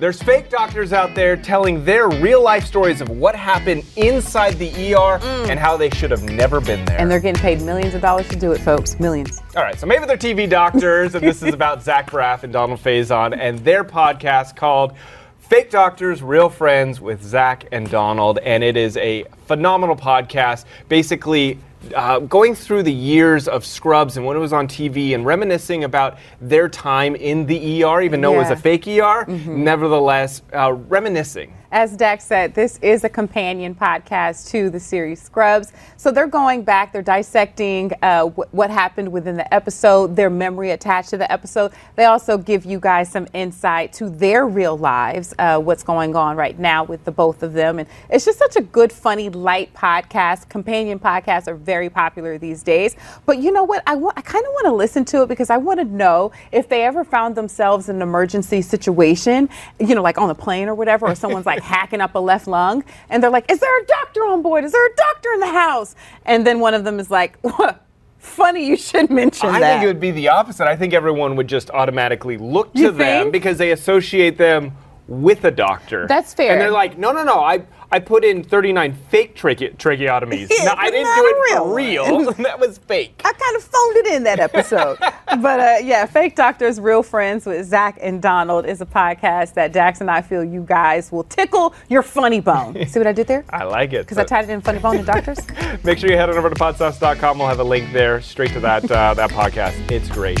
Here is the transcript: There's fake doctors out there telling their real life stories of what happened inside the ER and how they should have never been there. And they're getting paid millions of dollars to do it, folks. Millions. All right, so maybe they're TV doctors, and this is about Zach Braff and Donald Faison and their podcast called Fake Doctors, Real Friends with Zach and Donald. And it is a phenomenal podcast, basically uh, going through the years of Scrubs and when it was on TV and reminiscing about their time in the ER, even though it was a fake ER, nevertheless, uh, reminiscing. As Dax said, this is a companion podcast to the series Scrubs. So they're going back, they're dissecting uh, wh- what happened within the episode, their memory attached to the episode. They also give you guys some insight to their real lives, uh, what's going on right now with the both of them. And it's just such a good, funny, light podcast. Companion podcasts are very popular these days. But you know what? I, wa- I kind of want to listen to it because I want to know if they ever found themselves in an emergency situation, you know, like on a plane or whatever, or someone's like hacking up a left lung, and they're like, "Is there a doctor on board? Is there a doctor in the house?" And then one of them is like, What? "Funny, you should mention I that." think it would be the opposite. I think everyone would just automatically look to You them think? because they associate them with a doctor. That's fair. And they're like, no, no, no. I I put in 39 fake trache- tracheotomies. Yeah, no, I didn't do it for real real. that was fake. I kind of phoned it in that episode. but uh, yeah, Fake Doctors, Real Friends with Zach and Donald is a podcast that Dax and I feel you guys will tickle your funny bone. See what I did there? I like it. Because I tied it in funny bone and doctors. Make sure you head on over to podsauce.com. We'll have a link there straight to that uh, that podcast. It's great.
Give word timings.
There's 0.00 0.22
fake 0.22 0.48
doctors 0.48 0.94
out 0.94 1.14
there 1.14 1.36
telling 1.36 1.84
their 1.84 2.08
real 2.08 2.42
life 2.42 2.64
stories 2.64 3.02
of 3.02 3.10
what 3.10 3.36
happened 3.36 3.84
inside 3.96 4.52
the 4.52 4.94
ER 4.94 5.18
and 5.46 5.60
how 5.60 5.76
they 5.76 5.90
should 5.90 6.10
have 6.10 6.22
never 6.22 6.58
been 6.58 6.86
there. 6.86 6.98
And 6.98 7.10
they're 7.10 7.20
getting 7.20 7.38
paid 7.38 7.60
millions 7.60 7.94
of 7.94 8.00
dollars 8.00 8.26
to 8.28 8.36
do 8.36 8.52
it, 8.52 8.62
folks. 8.62 8.98
Millions. 8.98 9.42
All 9.54 9.62
right, 9.62 9.78
so 9.78 9.86
maybe 9.86 10.06
they're 10.06 10.16
TV 10.16 10.48
doctors, 10.48 11.14
and 11.14 11.22
this 11.22 11.42
is 11.42 11.52
about 11.52 11.82
Zach 11.84 12.10
Braff 12.10 12.44
and 12.44 12.50
Donald 12.50 12.80
Faison 12.80 13.36
and 13.38 13.58
their 13.58 13.84
podcast 13.84 14.56
called 14.56 14.94
Fake 15.38 15.70
Doctors, 15.70 16.22
Real 16.22 16.48
Friends 16.48 16.98
with 16.98 17.22
Zach 17.22 17.66
and 17.70 17.90
Donald. 17.90 18.38
And 18.38 18.64
it 18.64 18.78
is 18.78 18.96
a 18.96 19.24
phenomenal 19.48 19.96
podcast, 19.96 20.64
basically 20.88 21.58
uh, 21.94 22.18
going 22.20 22.54
through 22.54 22.82
the 22.82 22.92
years 22.92 23.48
of 23.48 23.64
Scrubs 23.64 24.16
and 24.16 24.26
when 24.26 24.36
it 24.36 24.40
was 24.40 24.52
on 24.52 24.68
TV 24.68 25.14
and 25.14 25.24
reminiscing 25.24 25.84
about 25.84 26.18
their 26.40 26.68
time 26.68 27.16
in 27.16 27.46
the 27.46 27.84
ER, 27.84 28.02
even 28.02 28.20
though 28.20 28.34
it 28.34 28.38
was 28.38 28.50
a 28.50 28.56
fake 28.56 28.86
ER, 28.86 29.24
nevertheless, 29.26 30.42
uh, 30.52 30.72
reminiscing. 30.72 31.54
As 31.72 31.96
Dax 31.96 32.24
said, 32.24 32.52
this 32.52 32.80
is 32.82 33.04
a 33.04 33.08
companion 33.08 33.76
podcast 33.76 34.50
to 34.50 34.70
the 34.70 34.80
series 34.80 35.22
Scrubs. 35.22 35.72
So 35.96 36.10
they're 36.10 36.26
going 36.26 36.62
back, 36.64 36.92
they're 36.92 37.00
dissecting 37.00 37.92
uh, 38.02 38.26
wh- 38.26 38.52
what 38.52 38.70
happened 38.70 39.12
within 39.12 39.36
the 39.36 39.54
episode, 39.54 40.16
their 40.16 40.30
memory 40.30 40.72
attached 40.72 41.10
to 41.10 41.16
the 41.16 41.30
episode. 41.30 41.70
They 41.94 42.06
also 42.06 42.36
give 42.36 42.64
you 42.64 42.80
guys 42.80 43.08
some 43.12 43.28
insight 43.34 43.92
to 43.94 44.10
their 44.10 44.48
real 44.48 44.76
lives, 44.76 45.32
uh, 45.38 45.60
what's 45.60 45.84
going 45.84 46.16
on 46.16 46.36
right 46.36 46.58
now 46.58 46.82
with 46.82 47.04
the 47.04 47.12
both 47.12 47.44
of 47.44 47.52
them. 47.52 47.78
And 47.78 47.88
it's 48.08 48.24
just 48.24 48.40
such 48.40 48.56
a 48.56 48.62
good, 48.62 48.92
funny, 48.92 49.30
light 49.30 49.72
podcast. 49.72 50.48
Companion 50.48 50.98
podcasts 50.98 51.46
are 51.46 51.54
very 51.70 51.88
popular 51.88 52.36
these 52.36 52.64
days. 52.64 52.96
But 53.26 53.38
you 53.38 53.52
know 53.52 53.62
what? 53.62 53.80
I, 53.86 53.94
wa- 53.94 54.12
I 54.16 54.22
kind 54.22 54.44
of 54.44 54.50
want 54.54 54.66
to 54.66 54.72
listen 54.72 55.04
to 55.06 55.22
it 55.22 55.28
because 55.28 55.50
I 55.50 55.56
want 55.56 55.78
to 55.78 55.84
know 55.84 56.32
if 56.50 56.68
they 56.68 56.82
ever 56.82 57.04
found 57.04 57.36
themselves 57.36 57.88
in 57.88 57.96
an 57.96 58.02
emergency 58.02 58.60
situation, 58.60 59.48
you 59.78 59.94
know, 59.94 60.02
like 60.02 60.18
on 60.18 60.28
a 60.30 60.34
plane 60.34 60.68
or 60.68 60.74
whatever, 60.74 61.06
or 61.06 61.14
someone's 61.14 61.46
like 61.46 61.62
hacking 61.76 62.00
up 62.00 62.16
a 62.16 62.18
left 62.18 62.48
lung, 62.48 62.82
and 63.08 63.22
they're 63.22 63.30
like, 63.30 63.48
"Is 63.52 63.60
there 63.60 63.80
a 63.82 63.86
doctor 63.86 64.22
on 64.22 64.42
board? 64.42 64.64
Is 64.64 64.72
there 64.72 64.84
a 64.84 64.94
doctor 64.96 65.28
in 65.34 65.40
the 65.40 65.52
house?" 65.52 65.94
And 66.26 66.44
then 66.44 66.58
one 66.58 66.74
of 66.74 66.82
them 66.82 66.98
is 66.98 67.08
like, 67.08 67.38
What? 67.42 67.86
"Funny, 68.18 68.66
you 68.66 68.76
should 68.76 69.10
mention 69.10 69.48
I 69.48 69.60
that." 69.60 69.70
think 69.74 69.84
it 69.84 69.86
would 69.86 70.00
be 70.00 70.10
the 70.10 70.28
opposite. 70.28 70.66
I 70.66 70.74
think 70.74 70.92
everyone 70.92 71.36
would 71.36 71.46
just 71.46 71.70
automatically 71.70 72.36
look 72.36 72.72
to 72.74 72.80
You 72.80 72.90
them 72.90 72.98
think? 73.22 73.32
because 73.32 73.58
they 73.58 73.70
associate 73.70 74.36
them 74.38 74.72
with 75.10 75.44
a 75.44 75.50
doctor. 75.50 76.06
That's 76.06 76.32
fair. 76.32 76.52
And 76.52 76.60
they're 76.60 76.70
like, 76.70 76.96
no, 76.96 77.12
no, 77.12 77.24
no. 77.24 77.40
I 77.40 77.64
I 77.92 77.98
put 77.98 78.24
in 78.24 78.44
39 78.44 78.96
fake 79.10 79.36
trache- 79.36 79.76
tracheotomies. 79.76 80.48
Yeah, 80.60 80.64
no, 80.66 80.74
I 80.76 80.90
didn't 80.90 81.14
do 81.16 81.26
it 81.26 81.54
for 81.54 81.74
real 81.74 82.10
real. 82.14 82.32
that 82.38 82.60
was 82.60 82.78
fake. 82.78 83.20
I 83.24 83.32
kind 83.32 83.56
of 83.56 83.62
phoned 83.64 83.96
it 83.96 84.06
in 84.06 84.22
that 84.22 84.38
episode. 84.38 84.98
but 85.00 85.60
uh, 85.60 85.76
yeah, 85.82 86.06
Fake 86.06 86.36
Doctors, 86.36 86.80
Real 86.80 87.02
Friends 87.02 87.44
with 87.46 87.66
Zach 87.66 87.98
and 88.00 88.22
Donald 88.22 88.66
is 88.66 88.80
a 88.80 88.86
podcast 88.86 89.54
that 89.54 89.72
Dax 89.72 90.00
and 90.00 90.10
I 90.10 90.22
feel 90.22 90.44
you 90.44 90.62
guys 90.62 91.10
will 91.10 91.24
tickle 91.24 91.74
your 91.88 92.02
funny 92.02 92.40
bone. 92.40 92.86
See 92.86 93.00
what 93.00 93.08
I 93.08 93.12
did 93.12 93.26
there? 93.26 93.44
I 93.50 93.64
like 93.64 93.92
it. 93.92 94.02
Because 94.06 94.18
I 94.18 94.24
tied 94.24 94.44
it 94.44 94.50
in 94.50 94.60
funny 94.60 94.78
bone 94.78 94.98
and 94.98 95.06
doctors. 95.06 95.38
Make 95.82 95.98
sure 95.98 96.08
you 96.10 96.16
head 96.16 96.30
on 96.30 96.36
over 96.36 96.50
to 96.50 96.56
podsauce.com. 96.56 97.38
We'll 97.38 97.48
have 97.48 97.60
a 97.60 97.64
link 97.64 97.92
there 97.92 98.20
straight 98.20 98.52
to 98.52 98.60
that 98.60 98.88
uh, 98.90 99.14
that 99.14 99.30
podcast. 99.30 99.90
It's 99.90 100.08
great. 100.08 100.40